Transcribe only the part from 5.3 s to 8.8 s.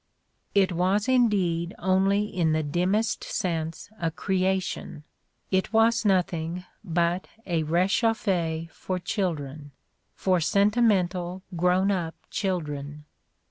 it was nothing but a rechauffe